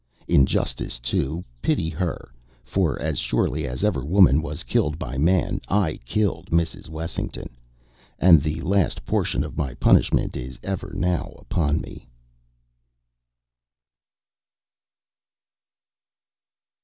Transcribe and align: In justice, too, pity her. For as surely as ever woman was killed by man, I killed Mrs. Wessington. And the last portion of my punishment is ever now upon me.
In 0.27 0.47
justice, 0.47 0.97
too, 0.97 1.45
pity 1.61 1.87
her. 1.87 2.33
For 2.63 2.99
as 2.99 3.19
surely 3.19 3.67
as 3.67 3.83
ever 3.83 4.03
woman 4.03 4.41
was 4.41 4.63
killed 4.63 4.97
by 4.97 5.19
man, 5.19 5.61
I 5.69 5.97
killed 6.05 6.49
Mrs. 6.49 6.89
Wessington. 6.89 7.51
And 8.17 8.41
the 8.41 8.61
last 8.61 9.05
portion 9.05 9.43
of 9.43 9.57
my 9.59 9.75
punishment 9.75 10.35
is 10.35 10.57
ever 10.63 10.91
now 10.95 11.35
upon 11.37 11.81
me. 11.81 12.07